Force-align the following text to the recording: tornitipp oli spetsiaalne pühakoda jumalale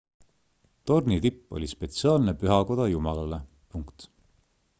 tornitipp 0.91 1.53
oli 1.59 1.69
spetsiaalne 1.73 2.35
pühakoda 2.45 2.91
jumalale 2.97 3.41